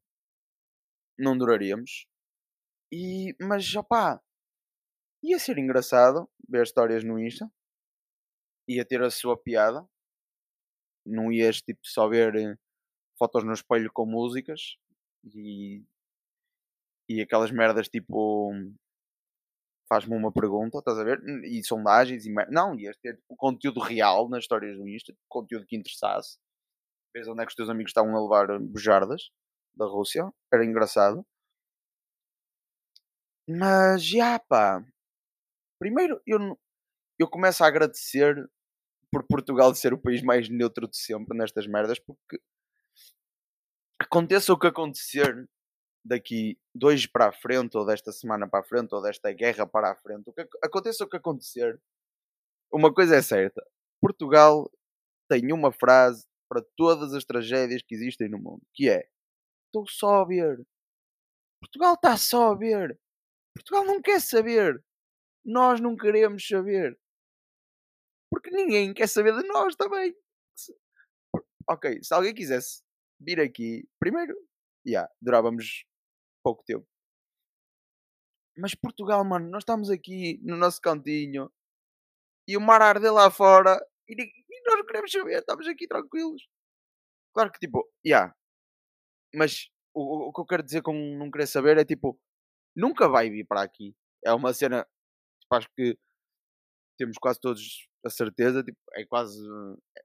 Não 1.17 1.39
duraríamos. 1.39 2.09
E, 2.93 3.33
mas, 3.41 3.73
opá, 3.77 4.21
ia 5.23 5.39
ser 5.39 5.57
engraçado 5.57 6.29
ver 6.49 6.65
histórias 6.65 7.05
no 7.05 7.17
Insta. 7.17 7.49
Ia 8.69 8.85
ter 8.85 9.03
a 9.05 9.11
sua 9.11 9.41
piada. 9.41 9.89
Não 11.07 11.31
ias, 11.31 11.63
tipo, 11.63 11.79
só 11.85 12.09
ver 12.09 12.59
fotos 13.19 13.45
no 13.45 13.53
espelho 13.53 13.91
com 13.93 14.07
músicas. 14.07 14.77
E 15.25 15.83
e 17.09 17.23
aquelas 17.23 17.51
merdas 17.51 17.89
tipo 17.89 18.53
faz-me 19.89 20.15
uma 20.15 20.31
pergunta, 20.31 20.79
estás 20.79 20.99
a 20.99 21.05
ver? 21.05 21.19
E 21.45 21.65
sondagens 21.65 22.27
e 22.27 22.31
mer... 22.31 22.51
não, 22.51 22.79
ias 22.79 22.97
ter 22.99 23.17
tipo, 23.17 23.35
conteúdo 23.37 23.81
real 23.81 24.29
nas 24.29 24.45
histórias 24.45 24.77
do 24.77 24.87
Insta, 24.87 25.15
conteúdo 25.29 25.65
que 25.67 25.77
interessasse. 25.77 26.39
Vês 27.15 27.27
onde 27.27 27.43
é 27.43 27.47
que 27.47 27.51
os 27.51 27.57
teus 27.57 27.71
amigos 27.71 27.91
estavam 27.91 28.15
a 28.15 28.21
levar 28.21 28.59
bujardas 28.61 29.31
da 29.75 29.87
Rússia, 29.87 30.31
era 30.53 30.65
engraçado. 30.65 31.25
Mas 33.49 34.05
já 34.05 34.39
pá, 34.39 34.85
primeiro 35.81 36.21
eu, 36.27 36.59
eu 37.19 37.29
começo 37.29 37.65
a 37.65 37.67
agradecer 37.67 38.37
por 39.11 39.27
Portugal 39.27 39.75
ser 39.75 39.95
o 39.95 39.99
país 39.99 40.23
mais 40.23 40.51
neutro 40.51 40.87
de 40.87 40.99
sempre 40.99 41.37
nestas 41.37 41.67
merdas, 41.67 41.99
porque 41.99 42.39
aconteça 44.01 44.53
o 44.53 44.59
que 44.59 44.67
acontecer, 44.67 45.49
daqui 46.05 46.59
dois 46.75 47.07
para 47.07 47.29
a 47.29 47.33
frente, 47.33 47.77
ou 47.77 47.85
desta 47.85 48.13
semana 48.13 48.49
para 48.49 48.61
a 48.61 48.65
frente, 48.65 48.95
ou 48.95 49.03
desta 49.03 49.33
guerra 49.33 49.67
para 49.67 49.91
a 49.93 49.97
frente, 49.97 50.25
o 50.27 50.33
que 50.33 50.47
aconteça 50.63 51.05
o 51.05 51.09
que 51.09 51.17
acontecer, 51.17 51.81
uma 52.73 52.93
coisa 52.93 53.17
é 53.17 53.23
certa: 53.23 53.65
Portugal 54.01 54.71
tem 55.29 55.53
uma 55.53 55.73
frase 55.73 56.27
para 56.49 56.65
todas 56.77 57.15
as 57.15 57.25
tragédias 57.25 57.83
que 57.83 57.95
existem 57.95 58.29
no 58.29 58.39
mundo, 58.39 58.63
que 58.75 58.89
é 58.89 59.09
estou 59.67 59.87
só 59.89 60.23
a 60.23 60.25
ver. 60.25 60.65
Portugal 61.61 61.95
está 61.95 62.17
só 62.17 62.53
a 62.53 62.57
ver. 62.57 62.99
Portugal 63.55 63.85
não 63.85 64.01
quer 64.01 64.21
saber. 64.21 64.83
Nós 65.45 65.81
não 65.81 65.97
queremos 65.97 66.47
saber. 66.47 66.99
Porque 68.31 68.51
ninguém 68.51 68.95
quer 68.95 69.09
saber 69.09 69.35
de 69.35 69.47
nós 69.47 69.75
também. 69.75 70.15
Ok, 71.69 72.03
se 72.03 72.15
alguém 72.15 72.35
quisesse 72.35 72.83
vir 73.21 73.41
aqui, 73.41 73.89
primeiro, 73.99 74.35
yeah, 74.87 75.11
durávamos 75.21 75.85
pouco 76.43 76.63
tempo. 76.65 76.87
Mas 78.57 78.75
Portugal, 78.75 79.25
mano, 79.25 79.49
nós 79.51 79.63
estamos 79.63 79.91
aqui 79.91 80.41
no 80.43 80.57
nosso 80.57 80.81
cantinho 80.81 81.51
e 82.47 82.57
o 82.57 82.61
mar 82.61 82.83
arde 82.83 83.09
lá 83.09 83.31
fora 83.31 83.79
e, 84.09 84.15
e 84.15 84.63
nós 84.67 84.79
não 84.79 84.87
queremos 84.87 85.13
saber, 85.13 85.39
estamos 85.39 85.67
aqui 85.69 85.87
tranquilos. 85.87 86.49
Claro 87.35 87.53
que 87.53 87.59
tipo, 87.59 87.89
já. 88.05 88.09
Yeah, 88.09 88.35
mas 89.35 89.69
o, 89.95 90.29
o, 90.29 90.33
que 90.33 90.41
eu 90.41 90.47
quero 90.47 90.63
dizer 90.63 90.83
com 90.83 90.93
não 91.17 91.31
querer 91.31 91.47
saber 91.47 91.79
é 91.79 91.85
tipo, 91.85 92.19
nunca 92.75 93.09
vai 93.09 93.31
vir 93.31 93.47
para 93.47 93.63
aqui. 93.63 93.95
É 94.25 94.33
uma 94.33 94.53
cena, 94.53 94.87
tipo, 95.41 95.55
acho 95.55 95.69
que 95.77 95.97
temos 96.99 97.17
quase 97.19 97.41
todos 97.41 97.89
a 98.05 98.11
certeza, 98.11 98.63
tipo, 98.65 98.79
é 98.95 99.05
quase 99.07 99.39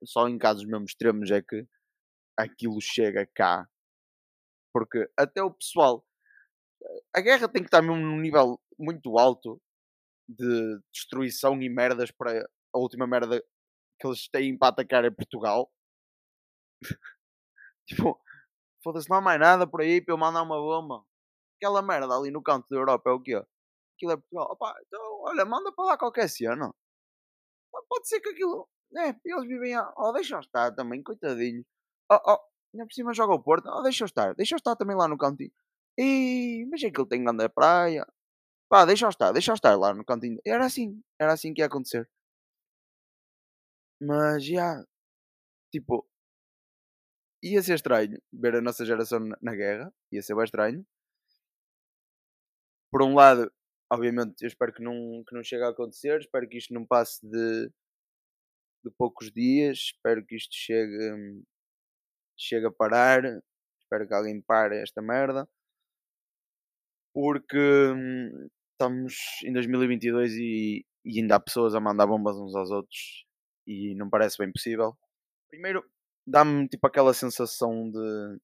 só 0.03 0.27
em 0.27 0.37
casos 0.37 0.65
mesmo 0.65 0.85
extremos 0.85 1.31
é 1.31 1.41
que 1.41 1.65
aquilo 2.37 2.79
chega 2.81 3.27
cá. 3.33 3.67
Porque 4.73 5.09
até 5.17 5.41
o 5.43 5.51
pessoal 5.51 6.05
a 7.15 7.21
guerra 7.21 7.47
tem 7.47 7.61
que 7.61 7.67
estar 7.67 7.81
mesmo 7.81 7.97
num 7.97 8.19
nível 8.19 8.59
muito 8.77 9.17
alto 9.17 9.61
de 10.27 10.79
destruição 10.91 11.61
e 11.61 11.69
merdas 11.69 12.11
para 12.11 12.43
a 12.73 12.77
última 12.77 13.07
merda 13.07 13.43
que 13.99 14.07
eles 14.07 14.27
têm 14.29 14.57
para 14.57 14.69
atacar 14.69 15.05
é 15.05 15.11
Portugal. 15.11 15.71
tipo, 17.87 18.19
foda-se, 18.83 19.09
não 19.09 19.17
há 19.17 19.21
mais 19.21 19.39
nada 19.39 19.67
por 19.67 19.81
aí 19.81 20.01
para 20.01 20.13
eu 20.13 20.17
mandar 20.17 20.43
uma 20.43 20.57
bomba. 20.57 21.05
Aquela 21.57 21.81
merda 21.81 22.13
ali 22.15 22.31
no 22.31 22.43
canto 22.43 22.67
da 22.69 22.77
Europa 22.77 23.09
é 23.09 23.13
o 23.13 23.21
quê? 23.21 23.35
Aquilo 23.95 24.11
é 24.11 24.17
Portugal. 24.17 24.51
Opa, 24.51 24.75
então, 24.85 25.01
olha, 25.21 25.45
manda 25.45 25.71
para 25.71 25.85
lá 25.85 25.97
qualquer 25.97 26.27
cena. 26.29 26.73
Pode 27.89 28.07
ser 28.07 28.19
que 28.21 28.29
aquilo. 28.29 28.67
É, 28.95 29.09
eles 29.25 29.47
vivem. 29.47 29.75
A... 29.75 29.93
Oh, 29.97 30.11
deixa 30.11 30.39
estar 30.39 30.71
também, 30.75 31.01
coitadinho. 31.01 31.65
Oh, 32.09 32.19
oh, 32.25 32.39
ainda 32.73 32.85
por 32.87 32.93
cima 32.93 33.13
joga 33.13 33.33
o 33.33 33.43
Porto. 33.43 33.67
Oh, 33.69 33.81
deixa 33.83 34.05
estar. 34.05 34.33
Deixa 34.35 34.55
estar 34.55 34.75
também 34.75 34.95
lá 34.95 35.07
no 35.07 35.17
cantinho. 35.17 35.51
E, 35.97 36.65
mas 36.69 36.83
é 36.83 36.91
que 36.91 36.99
ele 36.99 37.09
tem 37.09 37.23
grande 37.23 37.47
praia. 37.49 38.05
Pá, 38.69 38.85
deixa 38.85 39.07
estar, 39.09 39.31
deixa 39.31 39.53
estar 39.53 39.75
lá 39.77 39.93
no 39.93 40.05
cantinho. 40.05 40.39
Era 40.45 40.65
assim, 40.65 41.01
era 41.19 41.33
assim 41.33 41.53
que 41.53 41.61
ia 41.61 41.67
acontecer. 41.67 42.09
Mas 43.99 44.45
já, 44.45 44.83
tipo, 45.71 46.07
ia 47.43 47.61
ser 47.61 47.75
estranho 47.75 48.19
ver 48.31 48.55
a 48.55 48.61
nossa 48.61 48.85
geração 48.85 49.19
na 49.41 49.55
guerra. 49.55 49.93
Ia 50.11 50.21
ser 50.21 50.35
bem 50.35 50.45
estranho. 50.45 50.85
Por 52.91 53.01
um 53.03 53.15
lado, 53.15 53.51
obviamente, 53.91 54.41
eu 54.43 54.47
espero 54.47 54.73
que 54.73 54.81
não, 54.83 55.23
que 55.27 55.35
não 55.35 55.43
chegue 55.43 55.63
a 55.63 55.69
acontecer. 55.69 56.19
Espero 56.21 56.47
que 56.47 56.57
isto 56.57 56.73
não 56.73 56.85
passe 56.85 57.25
de, 57.27 57.69
de 58.83 58.91
poucos 58.97 59.31
dias. 59.31 59.77
Espero 59.77 60.25
que 60.25 60.35
isto 60.35 60.53
chegue, 60.55 61.35
chegue 62.37 62.65
a 62.67 62.71
parar 62.71 63.23
espero 63.93 64.07
que 64.07 64.13
alguém 64.13 64.41
pare 64.41 64.81
esta 64.81 65.01
merda. 65.01 65.47
Porque 67.13 67.57
hum, 67.57 68.49
estamos 68.71 69.15
em 69.45 69.53
2022 69.53 70.33
e, 70.33 70.85
e 71.05 71.19
ainda 71.21 71.35
há 71.35 71.39
pessoas 71.39 71.75
a 71.75 71.79
mandar 71.79 72.07
bombas 72.07 72.35
uns 72.37 72.55
aos 72.55 72.71
outros 72.71 73.25
e 73.67 73.95
não 73.95 74.09
parece 74.09 74.37
bem 74.39 74.51
possível. 74.51 74.97
Primeiro, 75.49 75.83
dá-me 76.25 76.67
tipo 76.67 76.87
aquela 76.87 77.13
sensação 77.13 77.91
de 77.91 78.39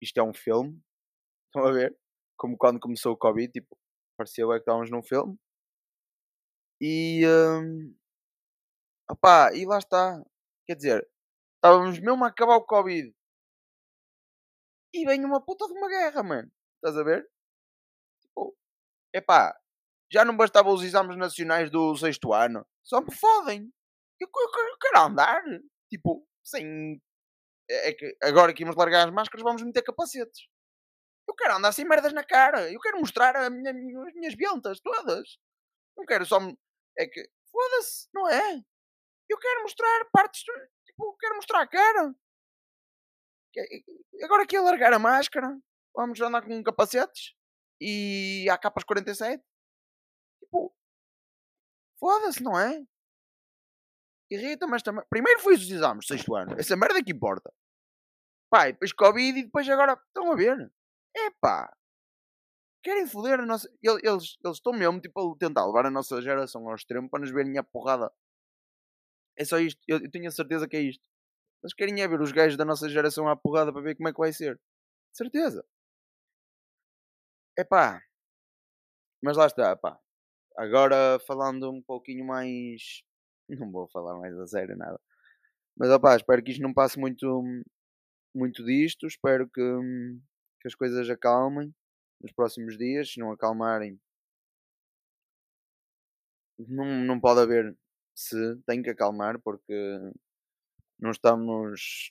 isto 0.00 0.18
é 0.18 0.22
um 0.22 0.34
filme. 0.34 0.80
Estão 1.50 1.66
a 1.68 1.72
ver? 1.72 1.96
Como 2.38 2.56
quando 2.56 2.78
começou 2.78 3.12
o 3.12 3.16
Covid, 3.16 3.50
tipo, 3.50 3.76
parecia 4.16 4.46
que 4.46 4.54
estávamos 4.56 4.90
num 4.90 5.02
filme. 5.02 5.36
E 6.80 7.26
hum, 7.26 7.94
opá, 9.10 9.52
e 9.54 9.64
lá 9.64 9.78
está. 9.78 10.22
Quer 10.66 10.76
dizer, 10.76 11.08
estávamos 11.66 11.98
mesmo 11.98 12.24
a 12.24 12.28
acabar 12.28 12.56
o 12.56 12.64
Covid. 12.64 13.12
E 14.94 15.04
vem 15.04 15.24
uma 15.24 15.44
puta 15.44 15.66
de 15.66 15.72
uma 15.72 15.88
guerra, 15.88 16.22
mano. 16.22 16.50
Estás 16.76 16.96
a 16.96 17.02
ver? 17.02 17.28
Tipo, 18.22 18.56
epá, 19.12 19.58
já 20.10 20.24
não 20.24 20.36
bastavam 20.36 20.72
os 20.72 20.82
exames 20.82 21.16
nacionais 21.16 21.70
do 21.70 21.96
sexto 21.96 22.32
ano. 22.32 22.66
Só 22.84 23.00
me 23.00 23.14
fodem. 23.14 23.72
Eu, 24.20 24.28
eu, 24.34 24.68
eu 24.68 24.78
quero 24.78 25.00
andar. 25.00 25.42
Tipo, 25.90 26.26
sem. 26.44 27.00
É, 27.68 27.90
é 27.90 27.92
que 27.92 28.16
agora 28.22 28.54
que 28.54 28.62
íamos 28.62 28.76
largar 28.76 29.06
as 29.06 29.12
máscaras, 29.12 29.42
vamos 29.42 29.62
meter 29.62 29.82
capacetes. 29.82 30.46
Eu 31.28 31.34
quero 31.34 31.56
andar 31.56 31.72
sem 31.72 31.84
merdas 31.84 32.12
na 32.12 32.24
cara. 32.24 32.70
Eu 32.72 32.80
quero 32.80 33.00
mostrar 33.00 33.50
minha, 33.50 33.72
as 33.72 34.14
minhas 34.14 34.34
ventas 34.34 34.80
todas. 34.80 35.38
Não 35.96 36.06
quero 36.06 36.24
só. 36.24 36.38
É 36.96 37.06
que. 37.06 37.28
Foda-se, 37.50 38.08
não 38.14 38.28
é? 38.28 38.62
Eu 39.28 39.38
quero 39.38 39.62
mostrar 39.62 40.04
partes. 40.12 40.44
Tipo, 40.96 41.16
quero 41.18 41.36
mostrar 41.36 41.60
a 41.60 41.66
cara. 41.68 42.14
Agora 44.24 44.44
aqui 44.44 44.56
a 44.56 44.62
largar 44.62 44.92
a 44.94 44.98
máscara. 44.98 45.58
Vamos 45.94 46.20
andar 46.20 46.42
com 46.42 46.62
capacetes. 46.62 47.34
E 47.80 48.48
há 48.50 48.56
capas 48.56 48.82
47. 48.84 49.44
Tipo. 50.40 50.74
Foda-se, 52.00 52.42
não 52.42 52.58
é? 52.58 52.82
Irrita, 54.30 54.66
mas 54.66 54.82
também. 54.82 55.04
Primeiro 55.10 55.40
foi 55.40 55.54
os 55.54 55.70
exames, 55.70 56.06
sexto 56.06 56.34
ano. 56.34 56.58
Essa 56.58 56.76
merda 56.76 57.02
que 57.02 57.12
importa. 57.12 57.52
Pai, 58.50 58.72
depois 58.72 58.92
Covid 58.92 59.38
e 59.38 59.44
depois 59.44 59.68
agora. 59.68 60.00
Estão 60.08 60.32
a 60.32 60.34
ver? 60.34 60.72
Epá. 61.14 61.70
Querem 62.82 63.06
foder 63.06 63.40
a 63.40 63.46
nossa. 63.46 63.68
Eles, 63.82 64.02
eles, 64.02 64.36
eles 64.42 64.56
estão 64.56 64.72
mesmo 64.72 65.00
tipo, 65.00 65.34
a 65.34 65.38
tentar 65.38 65.66
levar 65.66 65.86
a 65.86 65.90
nossa 65.90 66.22
geração 66.22 66.66
ao 66.68 66.74
extremo 66.74 67.10
para 67.10 67.20
nos 67.20 67.30
verem 67.30 67.58
a 67.58 67.62
porrada. 67.62 68.10
É 69.36 69.44
só 69.44 69.58
isto. 69.58 69.80
Eu, 69.86 69.98
eu 69.98 70.10
tenho 70.10 70.28
a 70.28 70.30
certeza 70.30 70.68
que 70.68 70.76
é 70.76 70.80
isto. 70.80 71.04
Eles 71.62 71.74
querem 71.74 72.00
é 72.02 72.08
ver 72.08 72.20
os 72.20 72.32
gajos 72.32 72.56
da 72.56 72.64
nossa 72.64 72.88
geração 72.88 73.28
à 73.28 73.36
porrada 73.36 73.72
para 73.72 73.82
ver 73.82 73.96
como 73.96 74.08
é 74.08 74.12
que 74.12 74.18
vai 74.18 74.32
ser. 74.32 74.60
Certeza. 75.12 75.64
Epá. 77.58 78.00
Mas 79.22 79.36
lá 79.36 79.46
está, 79.46 79.76
pá. 79.76 79.98
Agora 80.56 81.18
falando 81.26 81.70
um 81.70 81.82
pouquinho 81.82 82.24
mais. 82.26 83.02
Não 83.48 83.70
vou 83.70 83.88
falar 83.88 84.18
mais 84.18 84.38
a 84.38 84.46
sério 84.46 84.76
nada. 84.76 85.00
Mas 85.76 85.90
opá, 85.90 86.16
espero 86.16 86.42
que 86.42 86.52
isto 86.52 86.62
não 86.62 86.72
passe 86.72 86.98
muito, 86.98 87.44
muito 88.34 88.64
disto. 88.64 89.06
Espero 89.06 89.48
que, 89.48 89.62
que 90.60 90.68
as 90.68 90.74
coisas 90.74 91.08
acalmem 91.10 91.74
nos 92.20 92.32
próximos 92.32 92.78
dias. 92.78 93.12
Se 93.12 93.20
não 93.20 93.30
acalmarem, 93.30 94.00
não, 96.58 96.86
não 97.04 97.20
pode 97.20 97.40
haver 97.40 97.76
se 98.16 98.56
tem 98.66 98.82
que 98.82 98.90
acalmar 98.90 99.38
porque 99.40 99.74
não 100.98 101.10
estamos 101.10 102.10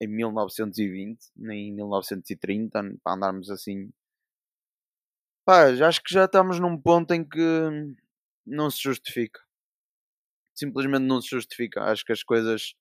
em 0.00 0.08
1920 0.08 1.30
nem 1.36 1.68
em 1.68 1.74
1930 1.74 2.98
para 3.02 3.16
andarmos 3.16 3.50
assim. 3.50 3.90
Pá, 5.46 5.66
acho 5.68 6.02
que 6.02 6.12
já 6.12 6.24
estamos 6.24 6.58
num 6.58 6.76
ponto 6.80 7.12
em 7.14 7.22
que 7.26 7.38
não 8.44 8.70
se 8.70 8.82
justifica. 8.82 9.40
Simplesmente 10.54 11.02
não 11.02 11.20
se 11.20 11.28
justifica. 11.28 11.82
Acho 11.84 12.04
que 12.04 12.12
as 12.12 12.22
coisas 12.22 12.74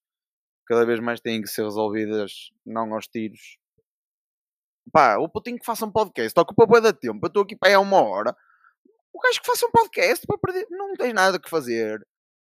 cada 0.66 0.86
vez 0.86 1.00
mais 1.00 1.20
têm 1.20 1.42
que 1.42 1.50
ser 1.50 1.64
resolvidas 1.64 2.52
não 2.66 2.94
aos 2.94 3.08
tiros. 3.08 3.58
Pá, 4.92 5.18
o 5.18 5.30
Putin 5.30 5.58
que 5.58 5.66
faça 5.66 5.86
um 5.86 5.92
podcast, 5.92 6.38
ocupa 6.40 6.66
boa 6.66 6.82
de 6.82 6.94
tempo. 6.94 7.20
Eu 7.24 7.28
estou 7.28 7.44
aqui 7.44 7.56
para 7.56 7.70
aí 7.70 7.76
há 7.76 7.80
uma 7.80 8.02
hora. 8.02 8.36
O 9.14 9.20
gajo 9.20 9.42
que 9.42 9.48
faça 9.48 9.66
um 9.68 9.72
podcast 9.72 10.26
para 10.26 10.38
perder. 10.38 10.68
Não 10.70 10.94
tens 10.94 11.14
nada 11.14 11.40
que 11.40 11.50
fazer. 11.50 12.06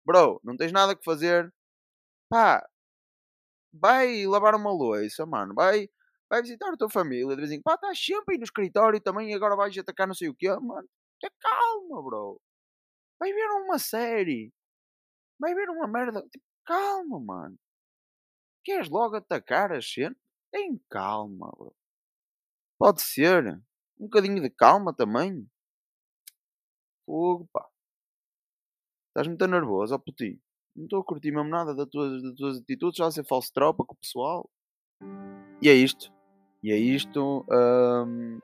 Bro, 0.06 0.40
não 0.44 0.56
tens 0.56 0.72
nada 0.72 0.96
que 0.96 1.04
fazer. 1.04 1.52
Pá, 2.30 2.66
vai 3.72 4.26
lavar 4.26 4.54
uma 4.54 4.70
louça, 4.72 5.24
mano. 5.26 5.54
Vai, 5.54 5.88
vai 6.30 6.42
visitar 6.42 6.72
a 6.72 6.76
tua 6.76 6.90
família. 6.90 7.34
De 7.34 7.36
vez 7.42 7.50
em 7.52 7.62
pá, 7.62 7.74
estás 7.74 7.98
sempre 8.04 8.34
aí 8.34 8.38
no 8.38 8.44
escritório 8.44 9.00
também 9.00 9.30
e 9.30 9.34
agora 9.34 9.56
vais 9.56 9.76
atacar 9.78 10.06
não 10.06 10.14
sei 10.14 10.28
o 10.28 10.34
quê, 10.34 10.48
mano. 10.50 10.88
Te 11.20 11.30
calma, 11.40 12.02
bro. 12.02 12.40
Vai 13.20 13.32
ver 13.32 13.48
uma 13.64 13.78
série. 13.78 14.52
Vai 15.40 15.54
ver 15.54 15.70
uma 15.70 15.88
merda. 15.88 16.22
Tipo, 16.30 16.44
calma, 16.66 17.20
mano. 17.20 17.58
Queres 18.64 18.88
logo 18.90 19.14
atacar 19.16 19.70
a 19.72 19.80
cena? 19.80 20.16
Tem 20.50 20.76
calma, 20.90 21.48
bro. 21.56 21.72
Pode 22.78 23.00
ser. 23.00 23.54
Um 23.98 24.04
bocadinho 24.04 24.42
de 24.42 24.50
calma 24.50 24.92
também. 24.94 25.48
Fogo, 27.06 27.48
pá. 27.52 27.71
Estás 29.12 29.28
muito 29.28 29.46
nervoso, 29.46 29.94
ó 29.94 29.98
putinho. 29.98 30.38
Não 30.74 30.84
estou 30.84 31.00
a 31.00 31.04
curtir 31.04 31.32
mesmo 31.32 31.50
nada 31.50 31.74
das 31.74 31.86
tuas, 31.86 32.22
das 32.22 32.34
tuas 32.34 32.58
atitudes, 32.58 32.96
já 32.96 33.06
a 33.06 33.10
ser 33.10 33.26
falso 33.26 33.52
tropa 33.52 33.84
com 33.84 33.92
o 33.92 33.98
pessoal. 33.98 34.48
E 35.60 35.68
é 35.68 35.74
isto. 35.74 36.10
E 36.62 36.72
é 36.72 36.78
isto. 36.78 37.44
Um, 37.50 38.38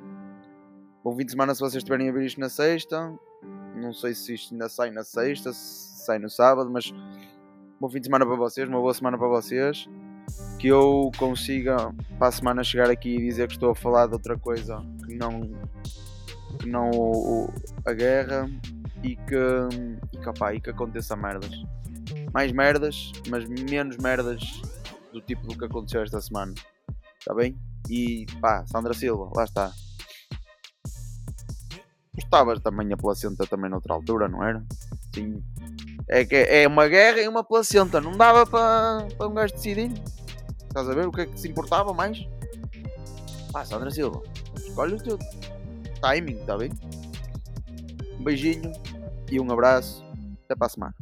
bom 1.03 1.17
fim 1.17 1.25
de 1.25 1.31
semana 1.31 1.55
se 1.55 1.61
vocês 1.61 1.77
estiverem 1.77 2.11
a 2.11 2.13
ver 2.13 2.27
isto 2.27 2.39
na 2.39 2.51
sexta. 2.51 3.19
Não 3.77 3.95
sei 3.95 4.13
se 4.13 4.35
isto 4.35 4.53
ainda 4.53 4.69
sai 4.69 4.91
na 4.91 5.05
sexta, 5.05 5.55
se 5.55 6.05
sai 6.05 6.19
no 6.19 6.29
sábado, 6.29 6.69
mas 6.69 6.93
bom 7.81 7.89
fim 7.89 8.01
de 8.01 8.07
semana 8.07 8.27
para 8.27 8.37
vocês, 8.37 8.69
uma 8.69 8.79
boa 8.79 8.93
semana 8.93 9.17
para 9.17 9.29
vocês. 9.29 9.89
Que 10.61 10.69
eu 10.69 11.11
consiga 11.17 11.95
para 12.19 12.29
a 12.29 12.33
semana 12.33 12.63
chegar 12.63 12.91
aqui 12.91 13.17
e 13.17 13.23
dizer 13.23 13.47
que 13.47 13.55
estou 13.55 13.71
a 13.71 13.75
falar 13.75 14.07
de 14.07 14.13
outra 14.13 14.39
coisa 14.39 14.85
que 15.07 15.15
não, 15.15 15.41
que 16.59 16.69
não 16.69 16.91
a 17.87 17.93
guerra 17.95 18.47
e 19.03 19.17
que, 19.17 19.37
e 20.13 20.19
que, 20.19 20.29
opa, 20.29 20.55
e 20.55 20.61
que 20.61 20.71
aconteça 20.71 21.17
merdas. 21.17 21.53
Mais 22.33 22.53
merdas, 22.53 23.13
mas 23.29 23.49
menos 23.49 23.97
merdas 23.97 24.43
do 25.13 25.21
tipo 25.21 25.47
do 25.47 25.57
que 25.57 25.65
aconteceu 25.65 26.03
esta 26.03 26.21
semana. 26.21 26.55
Está 27.19 27.35
bem? 27.35 27.59
E 27.89 28.27
pá, 28.41 28.65
Sandra 28.67 28.95
Silva, 28.95 29.31
lá 29.35 29.45
está. 29.45 29.73
Gostavas 32.15 32.61
também 32.61 32.93
a 32.93 32.97
placenta 32.97 33.47
também 33.47 33.71
noutra 33.71 33.95
altura, 33.95 34.29
não 34.29 34.43
era? 34.43 34.65
Sim. 35.15 35.43
É 36.09 36.25
que 36.25 36.37
é 36.37 36.67
uma 36.67 36.89
guerra 36.89 37.21
e 37.21 37.29
uma 37.29 37.45
placenta. 37.45 38.01
Não 38.01 38.17
dava 38.17 38.47
para, 38.47 39.27
um 39.27 39.35
gajo 39.35 39.55
decidir. 39.55 39.93
Estás 40.63 40.89
a 40.89 40.95
ver 40.95 41.07
o 41.07 41.13
que 41.13 41.23
é 41.23 41.27
que 41.27 41.39
se 41.39 41.49
importava 41.49 41.93
mais? 41.95 42.19
Pá, 43.53 43.65
Sandra 43.65 43.91
Silva, 43.91 44.23
escolhe 44.57 44.95
o 44.95 45.03
teu 45.03 45.19
timing, 46.01 46.41
está 46.41 46.57
bem? 46.57 46.71
Um 48.19 48.25
beijinho 48.25 48.73
e 49.31 49.41
um 49.41 49.51
abraço. 49.51 50.05
Até 50.45 50.55
para 50.55 50.67
a 50.67 50.71
semana. 50.71 50.95